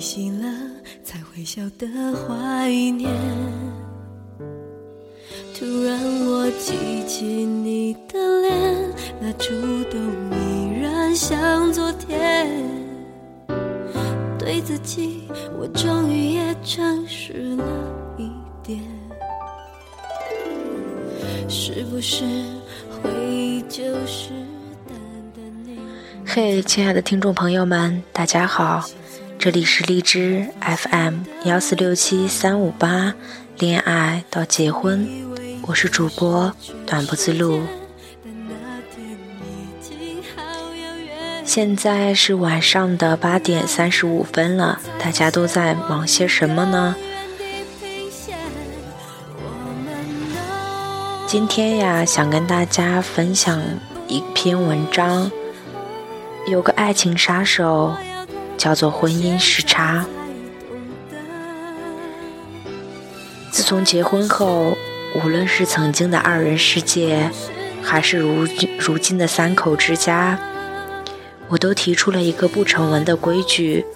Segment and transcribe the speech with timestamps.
[0.00, 0.48] 醒了
[1.04, 3.10] 才会晓得怀念。
[5.54, 8.90] 突然我记起你的脸，
[9.20, 9.50] 那触
[9.90, 10.00] 动
[10.32, 12.48] 依然像昨天。
[14.38, 15.28] 对自己，
[15.60, 17.64] 我终于也诚实了
[18.16, 18.30] 一
[18.62, 18.80] 点。
[21.46, 22.24] 是不是
[22.90, 24.30] 回忆就是
[24.88, 24.96] 淡
[25.34, 25.76] 淡那
[26.26, 28.82] 嘿，亲爱的听众朋友们，大家好，
[29.40, 33.14] 这里是荔枝 FM 幺四六七三五八，
[33.58, 35.08] 恋爱到结婚，
[35.62, 36.54] 我是主播
[36.86, 37.62] 短不自路。
[41.42, 46.94] 现在是晚上的八点三十五分了，大家都在忙些什么呢？
[51.26, 53.58] 今天呀，想跟大家分享
[54.06, 55.30] 一篇文章，
[56.46, 57.94] 有个爱情杀手，
[58.60, 60.04] 叫做婚姻时差。
[63.50, 64.76] 自从结婚后，
[65.14, 67.30] 无论是曾经的二人世界，
[67.82, 68.46] 还是如
[68.78, 70.38] 如今的三口之家，
[71.48, 73.86] 我都提出了一个不成文的规矩：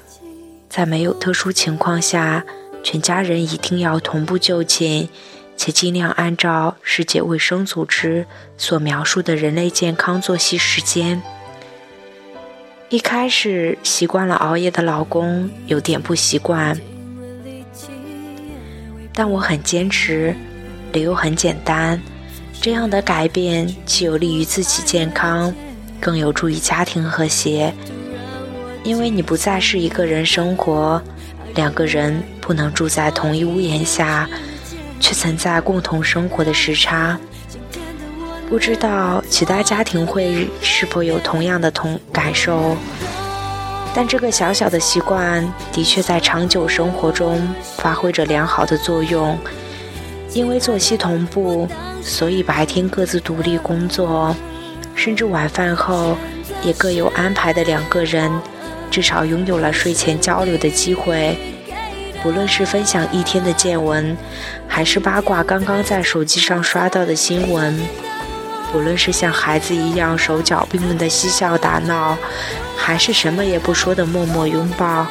[0.70, 2.42] 在没有特殊情况下，
[2.82, 5.10] 全家人一定要同步就寝。
[5.56, 8.26] 且尽量按照世界卫生组织
[8.56, 11.22] 所描述的人类健康作息时间。
[12.94, 16.80] 一开始习惯了熬夜的老公有点不习惯，
[19.12, 20.32] 但我很坚持，
[20.92, 22.00] 理由很简单：
[22.62, 25.52] 这样的改变既有利于自己健康，
[26.00, 27.74] 更有助于家庭和谐。
[28.84, 31.02] 因为你不再是一个人生活，
[31.56, 34.30] 两个人不能住在同一屋檐下。
[35.00, 37.18] 却存在共同生活的时差，
[38.54, 42.76] 不知道其他家庭会是否有同样的同感受。
[43.92, 49.36] 但这个小小的习惯的确在长久生活中发挥着良好的作用。
[50.32, 51.68] 因为作息同步，
[52.00, 54.32] 所以白天各自独立工作，
[54.94, 56.16] 甚至晚饭后
[56.62, 58.30] 也各有安排的两个人，
[58.88, 61.36] 至少拥有了睡前交流的机会。
[62.22, 64.16] 不论是分享一天的见闻，
[64.68, 67.74] 还是八卦刚刚在手机上刷到的新闻；
[68.74, 72.18] 无论是像孩子一样手脚并用的嬉笑打闹，
[72.76, 75.06] 还是什么也不说的默默拥抱，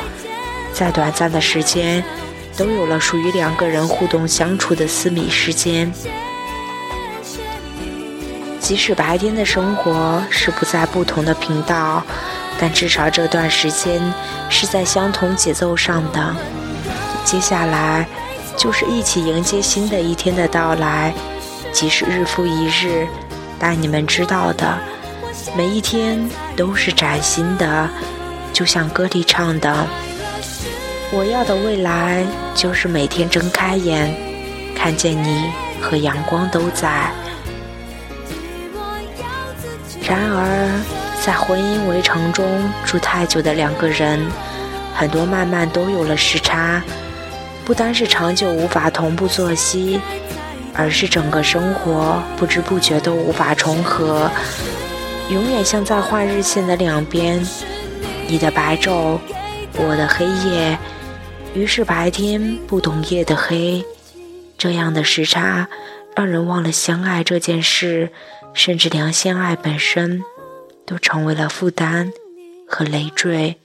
[0.74, 2.03] 在短暂的时间，
[2.57, 5.91] 都有了属于两个人互动相处的私密时间。
[8.59, 12.03] 即使白天的生活是不在不同的频道，
[12.59, 14.01] 但至少这段时间
[14.50, 16.35] 是在相同节奏上的。
[17.24, 18.06] 接下来，
[18.57, 21.13] 就是一起迎接新的一天的到来。
[21.72, 23.07] 即使日复一日，
[23.59, 24.78] 但你们知道的，
[25.56, 27.90] 每一天都是崭新的。
[28.52, 29.88] 就像歌里唱的
[31.12, 34.16] ：“我要的未来，就是每天睁开眼，
[34.75, 35.50] 看见你
[35.81, 37.09] 和阳光都在。”
[40.08, 40.69] 然而，
[41.25, 42.46] 在婚姻围城中
[42.86, 44.19] 住太久的两个人，
[44.94, 46.84] 很多慢慢都有了时差。
[47.66, 50.00] 不单是长久无法同步作息，
[50.73, 54.29] 而是整个生活不知不觉都无法重合，
[55.29, 57.45] 永远像在画日线的两边，
[58.28, 59.19] 你的白昼，
[59.75, 60.78] 我的黑夜，
[61.53, 63.85] 于是白天不懂夜的黑，
[64.57, 65.67] 这样的时差
[66.16, 68.12] 让人忘了相爱这件事，
[68.53, 70.23] 甚至连相爱本身
[70.85, 72.12] 都成为了负担
[72.67, 73.57] 和累赘。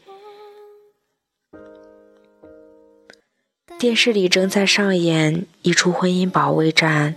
[3.79, 7.15] 电视里正在上演一出婚姻保卫战，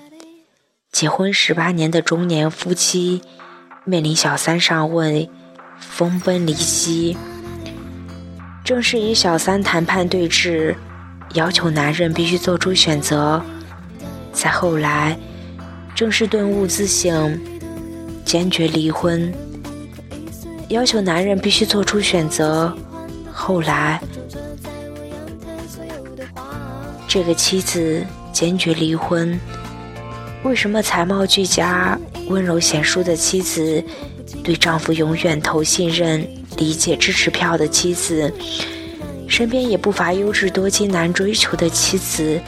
[0.92, 3.24] 结婚十八年的中年夫妻
[3.84, 5.28] 面临小三上位，
[5.80, 7.18] 分崩离析。
[8.64, 10.76] 正是与小三谈判对峙，
[11.34, 13.42] 要求男人必须做出选择；
[14.32, 15.18] 再后来，
[15.96, 17.42] 正是顿悟自省，
[18.24, 19.34] 坚决离婚，
[20.70, 22.72] 要求男人必须做出选择；
[23.34, 24.00] 后来。
[27.14, 29.38] 这个妻子坚决离婚。
[30.44, 32.00] 为什么才貌俱佳、
[32.30, 33.84] 温柔贤淑的妻子，
[34.42, 36.26] 对丈夫永远投信任、
[36.56, 38.34] 理解、支持票的妻子，
[39.28, 42.40] 身边也不乏优质多金男追求的妻子，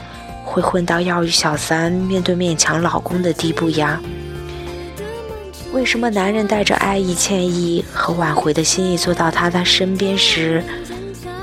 [0.46, 4.02] 会混到要与小三面对面抢老公的地步呀？
[5.74, 10.64] 为什么男人带着爱意、歉意和挽回的心意坐到他的身边时？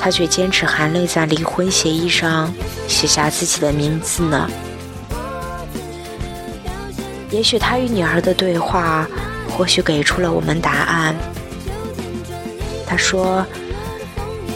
[0.03, 2.51] 他却坚持含泪在离婚协议上
[2.89, 4.49] 写下自己的名字呢。
[7.31, 9.07] 也许他与女儿的对话，
[9.51, 11.15] 或许给出了我们答案。
[12.87, 13.45] 他说，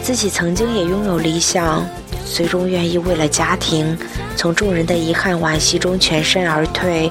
[0.01, 1.87] 自己曾经也拥有理想，
[2.25, 3.95] 最终愿意为了家庭，
[4.35, 7.09] 从众人的遗憾惋惜中全身而退，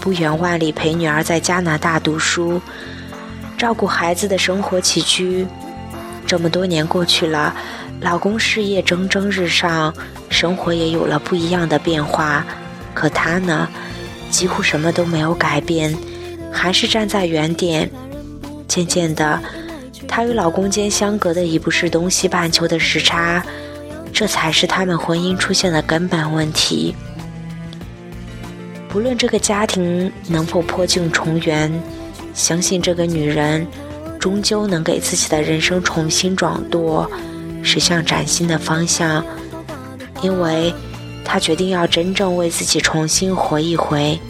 [0.00, 2.60] 不远万里陪女儿在加拿大读书，
[3.56, 5.46] 照顾孩子的生活起居。
[6.30, 7.52] 这么多年过去了，
[8.00, 9.92] 老公事业蒸蒸日上，
[10.28, 12.46] 生活也有了不一样的变化，
[12.94, 13.68] 可她呢，
[14.30, 15.92] 几乎什么都没有改变，
[16.52, 17.90] 还是站在原点。
[18.68, 19.40] 渐渐的。
[20.06, 23.44] 她与老公间相隔的已不是东西半球的时差，
[24.12, 26.94] 这才是他们婚姻出现的根本问题。
[28.88, 31.72] 不论这个家庭能否破镜重圆，
[32.34, 33.66] 相信这个女人
[34.20, 37.10] 终究能给自己的人生重新转舵，
[37.62, 39.24] 驶向崭新的方向，
[40.22, 40.72] 因为
[41.24, 44.20] 他决定要真正为自己重新活一回。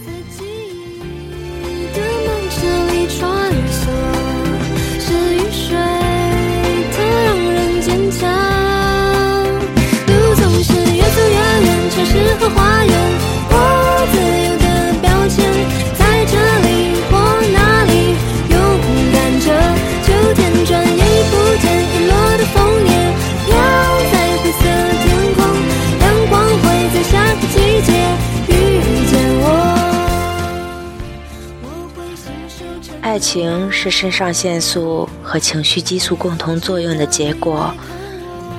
[33.30, 37.72] 情是肾上腺素和情绪激素共同作用的结果，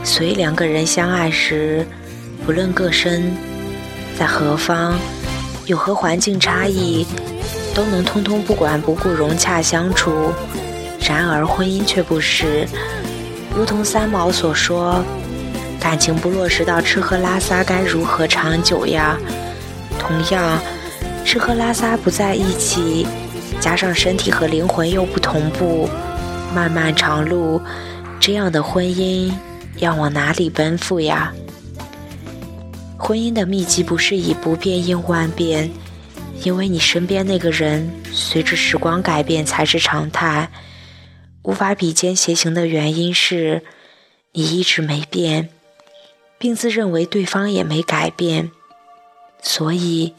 [0.02, 1.86] 所以两个人相爱时，
[2.46, 3.36] 不论各身
[4.18, 4.98] 在何方，
[5.66, 7.06] 有何环境差异，
[7.76, 10.32] 都能通通不管不顾融洽相处。
[11.02, 12.66] 然而婚姻却不是，
[13.54, 15.04] 如同三毛所说，
[15.82, 19.18] 感情不落实到吃喝拉撒，该如何长久呀？
[20.00, 20.58] 同样，
[21.26, 23.06] 吃喝拉撒不在一起。
[23.62, 25.88] 加上身体和灵魂又不同步，
[26.54, 27.62] 漫漫长路，
[28.20, 29.32] 这样的婚姻
[29.78, 31.32] 要往哪里奔赴呀？
[32.98, 35.70] 婚姻的秘籍不是以不变应万变，
[36.44, 40.50] 因为你身边那个人随着时光改变才是常态。
[41.44, 43.62] 无法比肩偕行的原因是，
[44.34, 45.50] 你一直没变，
[46.40, 48.50] 并自认为对方也没改变，
[49.44, 50.16] 所以。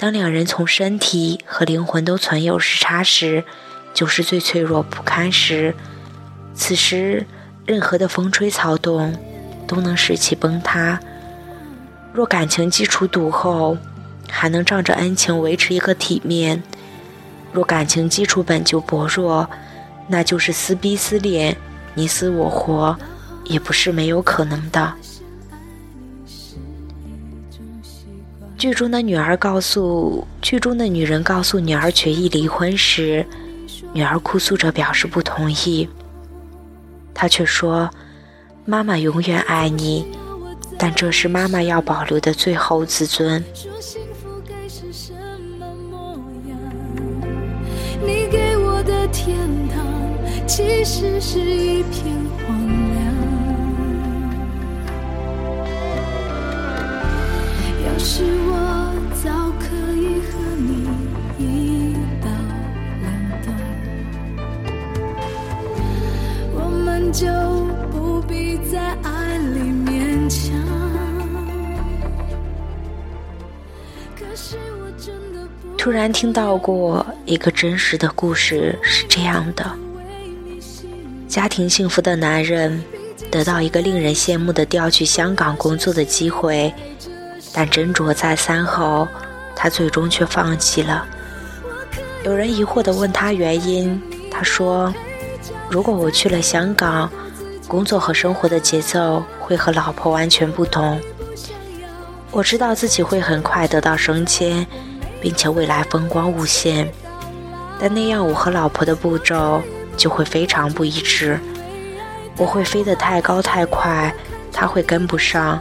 [0.00, 3.44] 当两人从身体和灵魂都存有时差时，
[3.92, 5.74] 就是最脆弱不堪时。
[6.54, 7.26] 此时，
[7.66, 9.14] 任何的风吹草动
[9.68, 10.98] 都能使其崩塌。
[12.14, 13.76] 若感情基础笃厚，
[14.30, 16.62] 还能仗着恩情维持一个体面；
[17.52, 19.50] 若感情基础本就薄弱，
[20.08, 21.54] 那就是撕逼撕裂，
[21.92, 22.96] 你死我活，
[23.44, 24.94] 也不是没有可能的。
[28.60, 33.24] 剧中的女儿告诉剧中的女人告诉女儿决意离婚时，
[33.94, 35.88] 女儿哭诉着表示不同意。
[37.14, 37.88] 她却说
[38.66, 40.04] ：“妈妈永远爱你，
[40.76, 43.42] 但这是妈妈要保留的最后自尊。”
[48.04, 49.38] 你给我的天
[49.70, 49.86] 堂，
[50.46, 52.14] 其实是一片
[52.46, 53.00] 荒凉。
[57.86, 58.39] 要是。
[67.12, 67.26] 就
[67.90, 70.54] 不必在爱里勉强。
[75.76, 79.68] 突然听到过一个真实的故事，是这样的：
[81.26, 82.82] 家庭幸福的男人
[83.30, 86.72] 得到一个令人羡慕的调去香港工作的机会，
[87.52, 89.08] 但斟酌再三后，
[89.56, 91.04] 他最终却放弃了。
[92.24, 94.00] 有人疑惑地问他原因，
[94.30, 94.94] 他说。
[95.70, 97.08] 如果我去了香港，
[97.68, 101.00] 工作和生活的节奏会和老婆完全不同。
[102.32, 104.66] 我知道自己会很快得到升迁，
[105.20, 106.90] 并且未来风光无限，
[107.78, 109.62] 但那样我和老婆的步骤
[109.96, 111.38] 就会非常不一致。
[112.36, 114.12] 我会飞得太高太快，
[114.52, 115.60] 他会跟不上，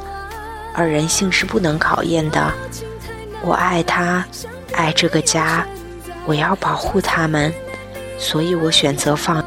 [0.73, 2.51] 而人性是不能考验的。
[3.43, 4.25] 我爱他，
[4.73, 5.67] 爱这个家，
[6.25, 7.53] 我要保护他们，
[8.17, 9.43] 所以我选择放。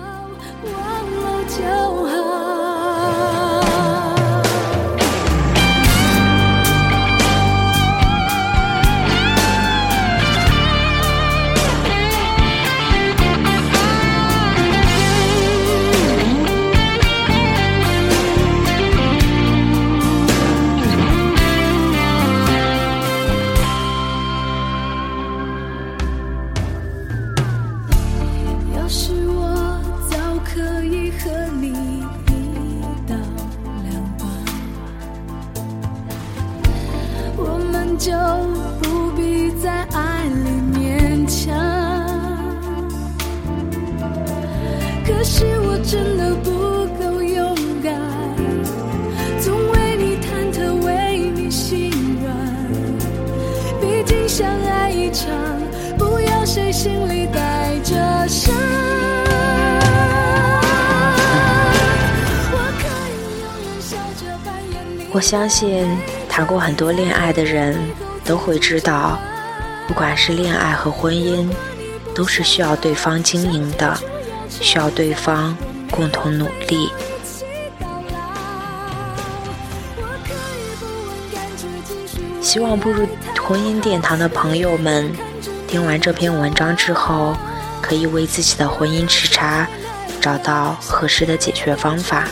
[37.98, 38.12] 就
[38.82, 41.54] 不必在爱里勉强。
[45.04, 46.50] 可是我真的不
[46.98, 47.94] 够勇敢，
[49.40, 51.90] 总为你忐忑，为你心
[52.22, 52.34] 软。
[53.80, 55.30] 毕竟相爱一场，
[55.98, 57.94] 不要谁心里带着
[58.28, 58.54] 伤。
[62.52, 65.00] 我可以永远笑着扮演你。
[65.12, 65.86] 我相信
[66.32, 67.78] 谈过很多恋爱的人
[68.24, 69.20] 都会知道，
[69.86, 71.46] 不管是恋爱和婚姻，
[72.14, 73.94] 都是需要对方经营的，
[74.48, 75.54] 需要对方
[75.90, 76.88] 共同努力。
[82.40, 83.06] 希望步入
[83.46, 85.12] 婚姻殿堂的朋友们，
[85.68, 87.36] 听完这篇文章之后，
[87.82, 89.68] 可以为自己的婚姻时差
[90.18, 92.26] 找到合适的解决方法。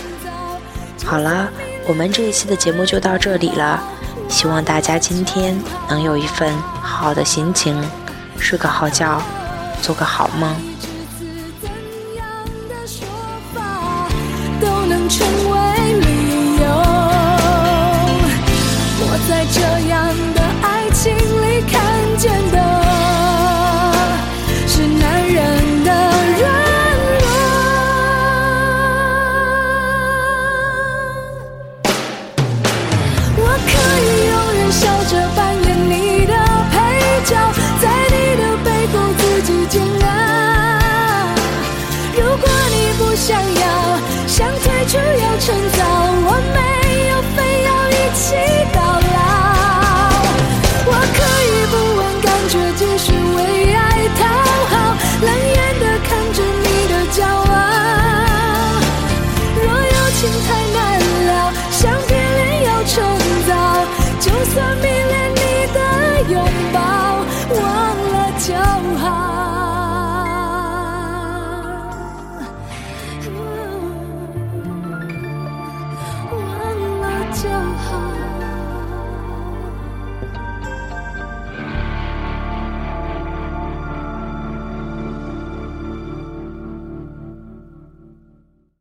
[1.04, 1.50] 好了，
[1.91, 3.83] 我们这一期的节目就到这里了，
[4.29, 7.83] 希望大家今天能有一份好的心情，
[8.39, 9.21] 睡个好觉，
[9.83, 10.55] 做个好梦。
[43.21, 45.55] 想要，想退出要趁